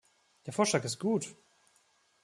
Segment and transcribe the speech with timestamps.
[0.47, 1.27] Der Vorschlag ist gut.